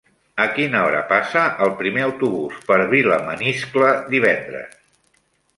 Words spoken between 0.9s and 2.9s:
passa el primer autobús per